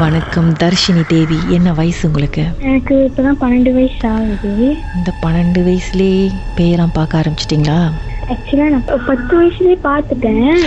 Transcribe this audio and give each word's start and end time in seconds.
வணக்கம் 0.00 0.48
தர்ஷினி 0.60 1.02
தேவி. 1.06 1.36
என்ன 1.54 1.68
வயசு 1.72 2.02
உங்களுக்கு? 2.06 2.42
எனக்கு 2.62 2.94
இப்பதான் 3.06 3.38
பன்னெண்டு 3.40 3.70
வயசு 3.72 4.04
ஆகுது. 4.10 4.52
இந்த 4.96 5.10
பன்னெண்டு 5.22 5.60
வயசுலேயே 5.66 6.22
பேரெல்லாம் 6.56 6.94
பார்க்க 6.94 7.20
ஆரம்பிச்சிட்டிங்களா? 7.20 7.78
ஆக்சுவலா 8.28 8.66
நான் 8.70 8.84
பத்து 9.06 9.32
வயசுலயே 9.38 9.76
பார்த்துட்டேன். 9.84 10.60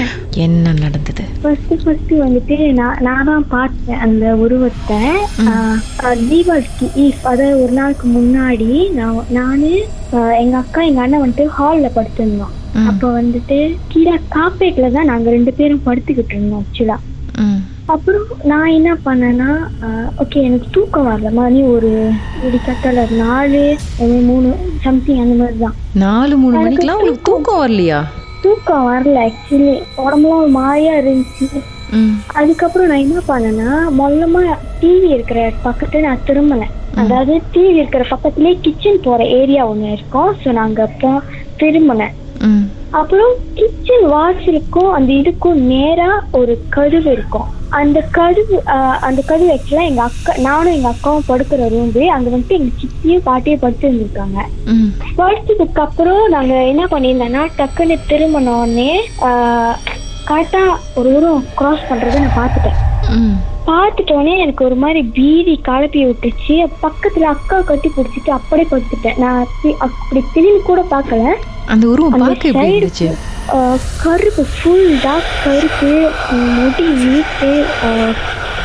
என்ன 0.45 0.73
நடந்தது? 0.79 1.25
ஃபர்ஸ்ட் 1.41 1.73
ஃபர்ஸ்ட் 1.83 2.13
வந்துட்டு 2.21 2.57
நான் 2.73 2.99
நான் 3.01 3.27
தான் 3.29 3.45
பார்த்தேன் 3.49 4.01
அந்த 4.01 4.25
உருவத்தை. 4.41 4.99
தீபாவளிக்கு 6.25 6.87
ஈஃப் 6.97 7.25
அதாவது 7.25 7.61
ஒரு 7.63 7.73
நாளுக்கு 7.73 8.07
முன்னாடி 8.13 8.69
நான் 8.93 9.19
நானு 9.33 9.71
ஆஹ், 10.13 10.35
எங்க 10.41 10.55
அக்கா 10.57 10.81
எங்க 10.83 11.01
அண்ணன் 11.01 11.23
வந்துட்டு 11.23 11.47
ஹால்ல 11.55 11.89
படுத்திருந்தோம். 11.95 12.53
அப்ப 12.85 13.07
வந்துட்டு 13.15 13.57
கீழே 13.89 14.15
காப்பேட்ல 14.31 14.87
தான் 14.91 15.09
நாங்க 15.09 15.29
ரெண்டு 15.31 15.53
பேரும் 15.53 15.85
படுத்துக்கிட்டு 15.85 16.35
இருந்தோம் 16.35 16.63
ஆக்சுவலா 16.63 16.97
ம். 17.41 17.61
அப்புறம் 17.91 18.27
நான் 18.43 18.73
என்ன 18.75 18.91
பண்ணேன்னா 19.05 19.47
ஓகே 20.21 20.41
எனக்கு 20.41 20.67
தூக்கம் 20.71 21.07
வரல. 21.09 21.29
மணி 21.39 21.59
ஒரு 21.73 21.89
இடிக்கட்டல 22.47 23.01
நாலு 23.21 23.61
மூணு 24.29 24.49
சம்திங் 24.85 25.21
அந்த 25.23 25.35
மாதிரி 25.41 25.57
தான் 25.57 25.75
நாலு 26.03 26.35
மூணு 26.37 26.55
மணிக்கெல்லாம் 26.57 26.97
உங்களுக்கு 26.97 27.27
தூக்கம் 27.29 27.61
வரலையா? 27.63 27.99
தூக்கம் 28.43 28.87
வரல 28.91 29.19
ஆக்சுவலி 29.27 29.73
உடம்புலாம் 30.03 30.41
ஒரு 30.43 30.51
மாதிரியா 30.59 30.93
இருந்துச்சு. 31.01 31.47
அதுக்கப்புறம் 32.39 32.89
நான் 32.91 33.03
என்ன 33.07 33.19
பண்ணேன்னா 33.27 33.69
மொல்லமா 33.99 34.41
டிவி 34.81 35.09
இருக்கிற 35.15 35.51
பக்கத்துல 35.67 36.05
நான் 36.07 36.25
திரும்பினேன் 36.29 36.73
அதாவது 37.01 37.33
டிவி 37.53 37.77
இருக்கிற 37.81 38.03
பக்கத்துலயே 38.13 38.55
கிச்சன் 38.65 39.05
போற 39.05 39.21
ஏரியா 39.39 39.63
ஒண்ணு 39.71 39.93
இருக்கும். 39.97 40.31
ஸோ 40.41 40.51
நாங்க 40.51 40.81
அப்போ 40.89 41.11
திரும்பினேன் 41.61 42.13
அப்புறம் 42.91 43.33
கிச்சன் 43.53 44.09
வாசலுக்கும் 44.09 44.91
அந்த 44.91 45.13
இதுக்கும் 45.13 45.59
நேரா 45.67 46.09
ஒரு 46.31 46.53
கதவு 46.69 47.11
இருக்கும். 47.11 47.47
அந்த 47.71 47.99
ஆஹ், 48.67 48.97
அந்த 49.01 49.21
கதவு 49.21 49.51
ஆக்சுவலா 49.51 49.85
எங்க 49.85 50.01
அக்கா 50.01 50.33
நானும் 50.41 50.73
எங்க 50.73 50.87
அக்காவும் 50.89 51.27
படுக்கிற 51.27 51.69
ரூம்பு 51.69 52.09
அங்க 52.09 52.29
வந்துட்டு 52.29 52.53
எங்க 52.53 52.71
சித்தியும் 52.81 53.23
பாட்டியும் 53.23 53.59
படுத்து 53.59 53.87
இருந்திருக்காங்க. 53.87 54.39
ம். 54.67 54.89
படிச்சதுக்கு 55.17 55.81
அப்புறம் 55.81 56.27
நாங்க 56.27 56.53
என்ன 56.63 56.85
பண்ணியிருந்தோம்னா 56.85 57.45
டக்குன்னு 57.57 57.97
திரும்பின 58.09 58.53
உடனே 58.57 58.91
கரெக்டா 60.27 60.63
ஒரு 60.95 61.09
தூரம் 61.13 61.43
கிராஸ் 61.55 61.89
பண்றதை 61.89 62.19
நான் 62.19 62.37
பார்த்துட்டேன். 62.37 62.79
ம் 63.63 63.69
பார்த்துட்டோடனே 63.69 64.33
எனக்கு 64.43 64.61
ஒரு 64.65 64.75
மாதிரி 64.81 65.01
பீதி 65.17 65.53
கலப்பி 65.67 65.99
விட்டுச்சு. 66.07 66.55
பக்கத்துல 66.85 67.27
அக்கா 67.33 67.57
கட்டி 67.69 67.89
பிடிச்சிட்டு 67.97 68.31
அப்படியே 68.37 68.67
படுத்துட்டேன். 68.71 69.19
நான் 69.23 69.45
அப்படி 69.85 70.21
திரும்பி 70.33 70.61
கூட 70.69 70.81
பார்க்கல. 70.93 71.23
அந்த 71.73 71.83
உருவம் 71.91 72.21
பார்க்க 72.23 72.51
எப்படி 72.51 72.73
இருந்துச்சு? 72.73 73.07
கருப்பு 74.03 74.43
ஃபுல் 74.55 74.91
டார்க் 75.05 75.31
கருப்பு 75.45 75.91
முடி 76.57 76.87
நீட்டு 77.03 77.51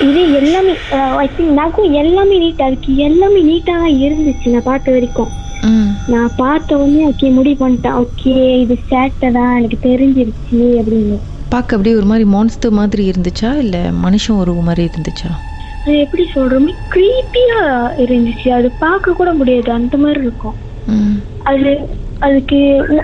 இது 0.08 0.20
எல்லாமே 0.40 0.74
ஐ 1.22 1.28
திங்க் 1.36 1.56
நகம் 1.60 1.94
எல்லாமே 2.02 2.36
நீட்டாக 2.44 2.70
இருக்கு. 2.70 2.90
எல்லாமே 3.08 3.40
நீட்டாக 3.50 3.78
தான் 3.84 3.96
இருந்துச்சு 4.04 4.52
நான் 4.54 4.68
பார்த்த 4.70 4.96
வரைக்கும். 4.96 5.32
நான் 6.12 6.36
பார்த்த 6.42 6.78
உடனே 6.82 7.02
ஓகே 7.12 7.30
முடிவு 7.38 7.58
பண்ணிட்டேன். 7.62 7.98
ஓகே 8.04 8.36
இது 8.64 8.74
சேட்டை 8.90 9.30
தான் 9.38 9.56
எனக்கு 9.58 9.78
தெரிஞ்சிருச்சு 9.88 10.60
அப்படின்னு. 10.82 11.18
பார்க்க 11.52 11.76
அப்படியே 11.76 11.96
ஒரு 11.96 12.06
மாதிரி 12.10 12.24
மான்ஸ்டர் 12.34 12.78
மாதிரி 12.78 13.02
இருந்துச்சா? 13.10 13.50
இல்லை 13.64 13.82
மனுஷன் 14.04 14.40
உருவம் 14.42 14.68
மாதிரி 14.68 14.82
இருந்துச்சா? 14.88 15.30
அது 15.82 15.94
எப்படி 16.04 16.24
சொல்றோமே 16.34 16.72
க்ரீப்பியா 16.94 17.60
இருந்துச்சு. 18.04 18.48
அது 18.58 18.68
பார்க்க 18.80 19.14
கூட 19.20 19.30
முடியாது. 19.32 19.70
அந்த 19.72 19.96
மாதிரி 19.96 20.20
இருக்கும். 20.26 20.56
அது 21.50 21.70
அதுக்கு 22.26 22.58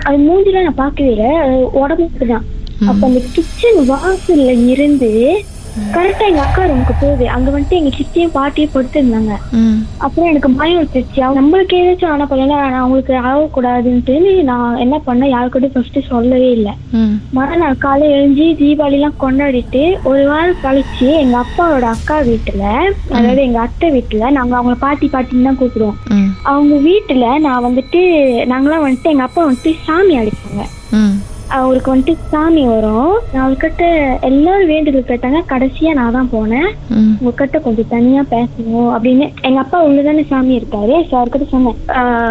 அது 0.07 0.17
மூஞ்சிலாம் 0.27 0.67
நான் 0.67 0.81
பார்க்கவே 0.83 1.11
இல்லை. 1.15 1.31
அது 1.43 1.57
உடம்புக்கு 1.81 2.27
தான். 2.33 2.45
அப்ப 2.89 3.01
அந்த 3.07 3.21
கிச்சன் 3.35 3.81
வாசல்ல 3.91 4.53
இருந்து 4.73 5.11
கரெக்டா 5.95 6.25
எங்க 6.29 6.41
அக்கா 6.43 6.61
ரூமுக்கு 6.69 6.93
போகுது. 7.01 7.25
அங்க 7.35 7.47
வந்துட்டு 7.51 7.77
எங்க 7.79 7.91
சித்தியும் 7.97 8.33
பாட்டியும் 8.35 8.71
படுத்திருந்தாங்க. 8.75 9.33
அப்புறம் 10.05 10.29
எனக்கு 10.31 10.49
பயம் 10.59 10.79
வந்துருச்சு. 10.79 11.19
அவங்க 11.25 11.39
நம்மளுக்கு 11.41 11.79
ஏதாச்சும் 11.81 12.11
ஆனா 12.11 12.25
பண்ணல 12.29 12.59
நான் 12.61 12.79
அவங்களுக்கு 12.81 13.15
ஆகக்கூடாதுன்ட்டு 13.29 14.15
நான் 14.49 14.79
என்ன 14.83 14.95
பண்ணேன்? 15.07 15.33
யாருக்கிட்டையும் 15.33 15.75
ஃபர்ஸ்ட் 15.75 15.99
சொல்லவே 16.11 16.49
இல்லை. 16.57 16.73
மறுநாள் 17.37 17.81
காலை 17.85 18.07
எழுஞ்சி 18.17 18.47
தீபாவளி 18.61 18.97
எல்லாம் 18.99 19.19
கொண்டாடிட்டு 19.23 19.83
ஒரு 20.11 20.23
வாரம் 20.31 20.63
கழிச்சு 20.65 21.09
எங்க 21.23 21.37
அப்பாவோட 21.43 21.85
அக்கா 21.95 22.17
வீட்டுல 22.31 22.63
அதாவது 23.17 23.43
எங்க 23.47 23.59
அத்தை 23.67 23.89
வீட்டுல 23.97 24.31
நாங்க 24.39 24.55
அவங்கள 24.59 24.77
பாட்டி 24.85 25.09
பாட்டின்னு 25.15 25.47
தான் 25.49 25.61
கூப்பிடுவோம். 25.61 25.99
அவங்க 26.53 26.75
வீட்டுல 26.89 27.25
நான் 27.47 27.65
வந்துட்டு 27.67 28.01
நாங்களாம் 28.53 28.85
வந்துட்டு 28.87 29.13
எங்க 29.15 29.27
அப்பா 29.29 29.43
வந்துட்டு 29.47 29.73
சாமி 29.85 30.15
அடிப்பாங்க. 30.21 30.63
அவருக்கு 31.57 31.91
வந்துட்டு 31.91 32.29
சாமி 32.31 32.63
வரும். 32.71 33.13
நான் 33.31 33.43
அவர்கிட்ட 33.45 33.83
எல்லாரும் 34.29 34.71
வேண்டுதல் 34.73 35.09
கேட்டாங்க. 35.09 35.39
கடைசியா 35.51 35.91
நான் 35.99 36.15
தான் 36.17 36.31
போனேன். 36.33 36.69
உங்ககிட்ட 37.19 37.59
கொஞ்சம் 37.65 37.89
தனியா 37.93 38.21
பேசணும் 38.33 38.89
அப்படின்னு. 38.95 39.25
எங்க 39.47 39.59
அப்பா 39.63 39.79
உள்ளதானே 39.87 40.23
சாமி 40.31 40.53
இருக்காரு. 40.59 40.95
ஸோ 41.09 41.13
அவர்கிட்ட 41.19 41.47
சொன்னேன். 41.53 41.77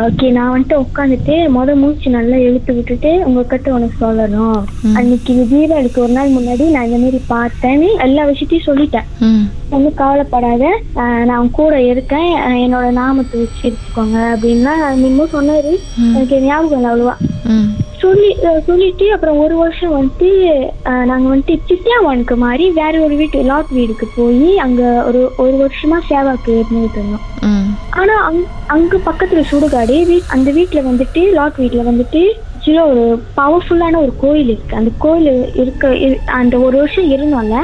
ஓகே 0.08 0.30
நான் 0.38 0.52
வந்துட்டு 0.54 0.78
உட்காந்துட்டு 0.84 1.36
முத 1.56 1.76
மூச்சு 1.82 2.10
நல்லா 2.16 2.38
இழுத்து 2.46 2.74
விட்டுட்டு 2.78 3.12
உங்ககிட்ட 3.28 3.70
உனக்கு 3.76 3.98
சொல்லணும். 4.04 4.58
அன்னைக்கு 4.98 5.34
தீபாவளிக்கு 5.52 6.04
ஒரு 6.06 6.14
நாள் 6.18 6.34
முன்னாடி 6.36 6.66
நான் 6.74 6.88
இந்த 6.88 7.00
மாதிரி 7.04 7.20
பார்த்தேன்னு 7.34 7.90
எல்லா 8.08 8.24
விஷயத்தையும் 8.32 8.68
சொல்லிட்டேன். 8.70 9.08
ஒன்றும் 9.76 9.98
கவலைப்படாத. 10.02 10.64
நான் 11.28 11.38
உன் 11.42 11.56
கூட 11.60 11.76
இருக்கேன். 11.92 12.30
என்னோட 12.64 12.86
நாமத்தை 13.00 13.40
வச்சு 13.40 13.62
எடுத்துக்கோங்க. 13.68 14.18
அப்படின்னா 14.34 14.74
இன்னமும் 14.96 15.34
சொன்னாரு. 15.38 15.72
எனக்கு 16.14 16.36
ஞாபகம் 16.48 16.78
இல்லை 16.78 16.90
அவ்வளோவா. 16.92 17.16
சொல்லி 18.04 18.30
சொல்லிட்டு 18.66 19.12
அப்புறம் 19.12 19.38
ஒரு 19.38 19.56
வருஷம் 19.56 19.94
வந்துட்டு 19.94 20.30
அஹ் 20.84 21.04
நாங்க 21.04 21.36
வந்துட்டு 21.36 21.54
சித்தியாவானுக்கு 21.68 22.36
மாதிரி 22.36 22.70
வேற 22.72 23.00
ஒரு 23.00 23.16
வீட்டு 23.16 23.42
லாட் 23.42 23.70
வீடுக்கு 23.70 24.08
போய் 24.16 24.58
அங்க 24.58 24.82
ஒரு 25.06 25.32
ஒரு 25.36 25.54
வருஷமா 25.60 25.98
சேவாக்கு 26.08 26.50
இருந்துட்டு 26.54 26.98
இருந்தோம். 26.98 27.24
ம். 27.42 27.68
ஆனா 27.92 28.16
அங் 28.22 28.40
அங்க 28.66 28.96
பக்கத்துல 29.06 29.44
சுடுகாடு 29.50 29.96
வீ- 30.04 30.26
அந்த 30.28 30.50
வீட்டுல 30.52 30.82
வந்துட்டு 30.84 31.32
லாட் 31.32 31.58
வீட்டுல 31.58 31.84
வந்துட்டு 31.84 32.22
சில 32.64 32.86
ஒரு 32.86 33.22
பவர்ஃபுல்லான 33.36 33.96
ஒரு 33.96 34.12
கோயில் 34.20 34.48
இருக்கு. 34.48 34.76
அந்த 34.76 34.90
கோயில் 34.98 35.54
இருக்க 35.54 35.88
இரு- 35.88 36.18
அந்த 36.26 36.58
ஒரு 36.58 36.76
வருஷம் 36.76 37.10
இருந்தோம்ல. 37.10 37.56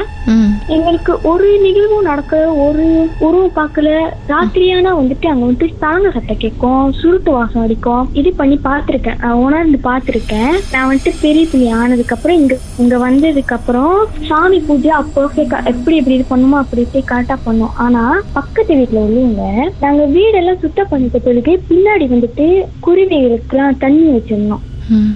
எங்களுக்கு 0.67 1.19
ஒரு 1.23 1.59
நிகழ்வும் 1.61 2.01
நடக்க 2.01 2.53
ஒரு 2.53 3.09
உருவம் 3.19 3.51
பார்க்கல. 3.55 4.01
ராத்திரியானா 4.29 4.89
வந்துட்டு 4.89 5.27
அங்க 5.27 5.45
வந்துட்டு 5.45 5.73
தாங்க 5.79 6.11
சட்டை 6.11 6.35
கேட்கும் 6.37 6.93
சுருட்டு 6.93 7.31
வாசம் 7.31 7.61
அடிக்கும். 7.61 8.09
இது 8.13 8.33
பண்ணி 8.33 8.59
பார்த்துருக்கேன். 8.63 9.19
நான் 9.19 9.33
உணர்ந்து 9.33 9.79
பார்த்துருக்கேன். 9.83 10.59
நான் 10.71 10.95
வந்துட்டு 10.95 11.13
பெரிய 11.21 11.45
புள்ளி 11.51 11.69
ஆனதுக்கு 11.69 12.15
அப்புறம் 12.15 12.37
இங்க 12.37 12.57
இங்க 12.77 12.97
வந்ததுக்கு 12.97 13.53
அப்புறம் 13.53 14.05
சாமி 14.27 14.59
பூஜை 14.59 14.91
அப்போ 14.91 15.29
எப்படி 15.35 15.97
எப்படி 15.97 16.15
இது 16.15 16.25
பண்ணுமோ 16.27 16.57
அப்படி 16.57 16.87
இப்படி 16.93 17.05
கரெக்டா 17.07 17.35
பண்ணோம். 17.45 17.69
ஆனா 17.77 18.21
பக்கத்து 18.33 18.73
வீட்டுல 18.73 18.95
உள்ளவங்க 18.95 19.69
நாங்க 19.81 20.05
வீடெல்லாம் 20.05 20.59
சுத்தம் 20.59 20.87
பண்ணிட்ட 20.91 21.17
பிறகு 21.17 21.61
பின்னாடி 21.69 21.99
வந்துட்டு 21.99 22.63
குருவிகளுக்குலாம் 22.87 23.77
தண்ணி 23.79 24.17
வச்சிருந்தோம். 24.17 24.69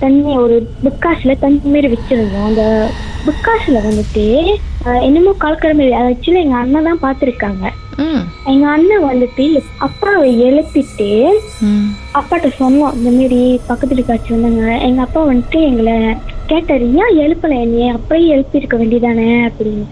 தண்ணி 0.03 0.31
ஒரு 0.44 0.58
புக்காஸ்ல 0.84 1.34
தண்ணி 1.44 1.72
மாரி 1.74 1.90
வச்சிருந்தோம். 1.94 2.48
அந்த 2.50 2.64
புக்காஸ்ல 3.26 3.78
வந்துட்டு 3.88 4.26
என்னமோ 5.08 5.31
கலக்கிற 5.44 5.72
மாதிரி 5.78 5.96
ஆக்சுவலி 6.02 6.42
எங்க 6.46 6.58
அண்ணன் 6.62 6.88
தான் 6.90 7.03
பார்த்துருக்காங்க 7.06 7.66
எங்க 8.52 8.66
அண்ணன் 8.76 9.08
வந்துட்டு 9.09 9.44
அப்பாவை 9.86 10.30
எழுப்பிட்டு 10.48 11.09
அப்பாட்ட 12.20 12.48
சொன்னோம். 12.62 12.96
இந்த 12.98 13.09
மாதிரி 13.18 13.42
பக்கத்து 13.70 13.94
வீட்டுக்காச்சு 13.94 14.34
வந்தாங்க. 14.36 14.66
எங்க 14.88 15.02
அப்பா 15.06 15.22
வந்துட்டு 15.30 15.59
எங்களை 15.70 15.96
கேட்டாரு 16.52 16.88
ஏன் 17.03 17.20
எழுப்பல 17.26 17.53
என்னைய? 17.66 17.94
அப்படியே 17.97 18.34
எழுப்பியிருக்க 18.36 18.76
வேண்டியதானே? 18.82 19.30
அப்படின்னு. 19.50 19.86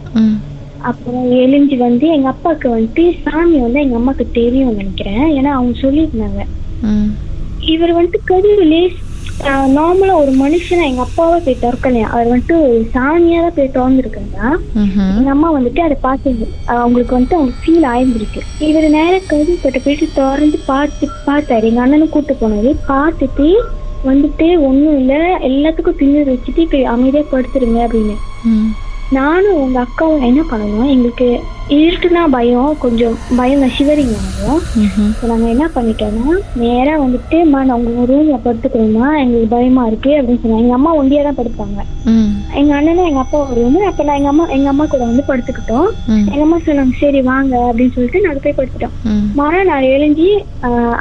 அப்புறம் 0.90 1.26
எழுஞ்சி 1.44 1.76
வந்து 1.86 2.06
எங்க 2.16 2.28
அப்பாவுக்கு 2.34 2.68
வந்துட்டு 2.76 3.04
சாமி 3.26 3.58
வந்து 3.66 3.84
எங்க 3.86 3.98
அம்மாக்கு 4.00 4.26
தெரியும் 4.40 4.78
நினைக்கிறேன். 4.80 5.26
ஏன்னா 5.38 5.52
அவங்க 5.58 5.74
சொல்லியிருந்தாங்க. 5.84 6.44
இவர் 7.74 7.98
வந்துட்டு 7.98 8.20
கதிரிலே 8.32 8.84
நார்மலா 9.42 10.14
ஒரு 10.24 10.32
மனுஷனை 10.32 10.84
எங்க 10.90 11.02
அப்பாவை 11.02 11.38
போய் 11.46 11.62
திறக்கலையா? 11.64 12.08
அவர் 12.14 12.30
வந்துட்டு 12.32 12.58
சாமியா 12.94 13.40
தான் 13.42 13.56
போய் 13.56 13.74
திறந்துருக்காங்க. 13.78 14.38
எங்க 15.18 15.30
அம்மா 15.30 15.50
வந்துட்டு 15.54 15.80
அதை 15.80 15.98
பார்த்து 16.02 16.30
அவங்களுக்கு 16.66 17.16
வந்துட்டு 17.16 17.38
அவங்க 17.40 17.54
ஃபீல் 17.62 17.88
ஆயிருந்திருக்கு. 17.92 18.42
இவர் 18.70 18.88
நேரம் 18.90 19.28
கதி 19.28 19.54
கிட்ட 19.64 19.80
போயிட்டு 19.86 20.08
திறந்து 20.20 20.60
பார்த்து 20.72 21.08
பார்த்தாரு. 21.28 21.68
எங்க 21.72 21.82
அண்ணனும் 21.82 22.14
கூட்டு 22.16 22.36
போனாரு. 22.42 22.72
பார்த்துட்டு 22.92 23.48
வந்துட்டு 24.10 24.48
ஒண்ணும் 24.70 24.98
இல்ல 25.02 25.14
எல்லாத்துக்கும் 25.50 26.00
திண்ணூறு 26.00 26.30
வச்சுட்டு 26.34 26.64
போய் 26.72 26.92
அமைதியா 26.94 27.24
படுத்துருங்க 27.34 27.82
அப்படின்னு. 27.88 28.18
நானும் 29.18 29.60
உங்க 29.64 29.80
அக்காவும் 29.86 30.28
என்ன 30.30 30.42
பண்ணணும்? 30.52 30.92
எங்களுக்கு 30.94 31.28
இருட்டுனா 31.76 32.22
பயம் 32.34 32.72
கொஞ்சம் 32.82 33.14
பயம் 33.40 33.62
சிவரிங் 33.76 34.16
ஆகும் 34.20 34.58
ம்ஹும். 34.82 35.12
இப்போ 35.12 35.28
நாங்கள் 35.30 35.52
என்ன 35.54 35.66
பண்ணிட்டோம்னா 35.76 36.34
நேராக 36.62 36.98
வந்துட்டு 37.04 37.38
அம்மா 37.44 37.60
நான் 37.68 37.78
உங்கள் 37.80 38.10
ரூமில் 38.10 38.44
படுத்துக்கிறோம்மா 38.46 39.08
எங்களுக்கு 39.22 39.52
பயமா 39.54 39.84
இருக்கு 39.90 40.12
அப்படின்னு 40.18 40.42
சொன்னாங்க. 40.44 40.64
எங்கள் 40.64 40.78
அம்மா 40.80 40.92
ஒண்டியாக 41.02 41.26
தான் 41.28 41.40
படுப்பாங்க 41.40 41.80
எங்கள் 42.60 42.78
அண்ணனும் 42.78 43.08
எங்கள் 43.10 43.24
அப்பா 43.24 43.38
ஒரு 43.44 43.56
ரூமு 43.60 43.80
அப்போ 43.90 44.04
நான் 44.08 44.20
எங்கள் 44.20 44.34
அம்மா 44.34 44.46
எங்கள் 44.56 44.72
அம்மா 44.74 44.86
கூட 44.94 45.04
வந்து 45.12 45.24
படுத்துக்கிட்டோம். 45.30 45.88
எங்கள் 46.26 46.46
அம்மா 46.48 46.60
சொன்னாங்க 46.66 46.96
சரி 47.04 47.22
வாங்க 47.30 47.54
அப்படின்னு 47.70 47.96
சொல்லிட்டு 47.96 48.24
நாங்கள் 48.26 48.44
போய் 48.46 48.58
படுத்துட்டோம். 48.60 48.96
மறுநாள் 49.40 49.70
நான் 49.72 49.90
எழுஞ்சி 49.96 50.28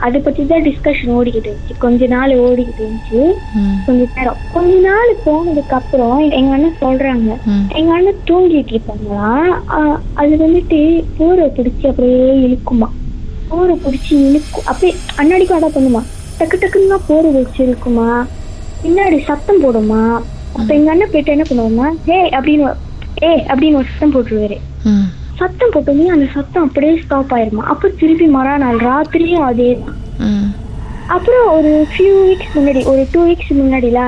அதை 0.07 0.19
பற்றி 0.21 0.43
தான் 0.53 0.65
டிஸ்கஷன் 0.69 1.15
ஓடிக்கிட்டு 1.17 1.51
இருந்துச்சு. 1.51 1.77
கொஞ்ச 1.85 2.07
நாள் 2.15 2.33
ஓடிக்கிட்டு 2.47 2.83
இருந்துச்சு. 2.85 3.23
கொஞ்ச 3.89 4.01
நேரம். 4.17 4.41
கொஞ்ச 4.57 4.73
நாள் 4.89 5.13
போனதுக்கு 5.27 5.77
அப்புறம் 5.81 6.09
எங்க 6.39 6.51
அண்ணன் 6.57 6.81
சொல்றாங்க. 6.85 7.31
ம். 7.53 7.67
அண்ணன் 8.03 8.25
தூங்கிட்டு 8.29 8.73
இருப்பாங்களாம் 8.73 9.49
ஆஹ் 9.75 9.99
அது 10.15 10.33
வந்துட்டு 10.37 10.79
போரை 11.19 11.45
பிடிச்சி 11.49 11.85
அப்படியே 11.89 12.33
இழுக்குமா? 12.47 12.89
போரை 13.49 13.75
பிடிச்சி 13.77 14.13
இழுக்கும் 14.21 14.67
அப்படியே 14.67 14.93
அண்ணாடிக்கும் 15.17 15.59
அதான் 15.59 15.75
பண்ணுமா? 15.77 16.01
டக்கு 16.39 16.57
டக்குன்னு 16.57 16.99
போரை 17.07 17.31
வச்சு 17.31 17.61
இழுக்குமா? 17.67 18.07
பின்னாடி 18.83 19.19
சத்தம் 19.25 19.63
போடுமா? 19.65 20.01
அப்ப 20.55 20.69
எங்க 20.75 20.91
அண்ணன் 20.91 21.13
போயிட்டு 21.13 21.35
என்ன 21.35 21.45
பண்ணுவாருன்னா 21.45 21.87
ஏ 22.11 22.19
அப்படின்னு 22.31 22.65
ஏ 23.23 23.33
அப்படின்னு 23.49 23.79
ஒரு 23.81 23.89
சத்தம் 23.91 24.15
போட்டுருவாரு. 24.15 24.59
சத்தம் 25.39 25.73
போட்டோன்னே 25.75 26.09
அந்த 26.09 26.29
சத்தம் 26.35 26.67
அப்படியே 26.67 26.95
ஸ்டாப் 26.99 27.35
ஆயிருமா? 27.35 27.65
அப்புறம் 27.67 27.97
திருப்பி 27.97 28.29
மறுநாள் 28.29 28.85
ராத்திரியும் 28.89 29.49
அதே 29.49 29.71
அப்புறம் 31.09 31.47
ஒரு 31.55 31.73
ஃபியூ 31.91 32.13
வீக்ஸ் 32.23 32.55
முன்னாடி 32.57 32.83
ஒரு 32.87 33.05
டூ 33.13 33.23
வீக்ஸ் 33.25 33.53
முன்னாடில 33.55 34.01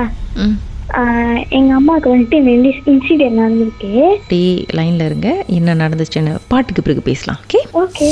எங்க 1.49 1.73
அம்மாவுக்கு 1.73 2.09
வந்துட்டு 2.17 2.33
இந்த 2.33 2.51
இன்சிடென்ட் 2.85 3.39
நடந்திருக்கு. 3.39 3.91
டே 4.27 4.65
லைனில் 4.69 5.05
இருங்க. 5.05 5.43
என்ன 5.47 5.75
நடந்துச்சுன்னு 5.75 6.35
பாட்டுக்கு 6.47 6.81
பிறகு 6.81 7.01
பேசலாம் 7.01 7.39
ஓகே 7.45 7.61
ஓகே 7.83 8.09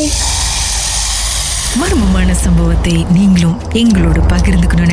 மர்மமான 1.81 2.31
சம்பவத்தை 2.31 3.05
நீங்களும் 3.13 3.55
எங்களோடு 3.71 4.19
பகிர்ந்துக்கணும்னு 4.21 4.92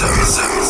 Service. 0.00 0.69